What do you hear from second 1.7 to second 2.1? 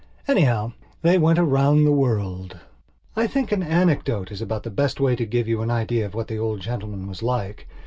the